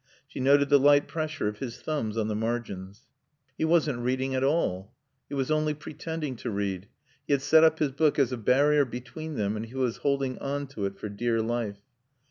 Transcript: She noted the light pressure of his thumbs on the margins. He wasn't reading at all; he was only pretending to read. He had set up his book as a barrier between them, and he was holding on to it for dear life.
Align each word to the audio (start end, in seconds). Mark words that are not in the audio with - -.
She 0.27 0.39
noted 0.39 0.69
the 0.69 0.79
light 0.79 1.07
pressure 1.07 1.47
of 1.47 1.59
his 1.59 1.79
thumbs 1.79 2.17
on 2.17 2.27
the 2.27 2.33
margins. 2.35 3.07
He 3.55 3.65
wasn't 3.65 3.99
reading 3.99 4.33
at 4.33 4.43
all; 4.43 4.95
he 5.29 5.35
was 5.35 5.51
only 5.51 5.75
pretending 5.75 6.35
to 6.37 6.49
read. 6.49 6.87
He 7.27 7.33
had 7.33 7.43
set 7.43 7.63
up 7.63 7.77
his 7.77 7.91
book 7.91 8.17
as 8.17 8.31
a 8.31 8.37
barrier 8.37 8.83
between 8.83 9.35
them, 9.35 9.55
and 9.55 9.67
he 9.67 9.75
was 9.75 9.97
holding 9.97 10.39
on 10.39 10.65
to 10.69 10.85
it 10.87 10.97
for 10.97 11.07
dear 11.07 11.39
life. 11.39 11.81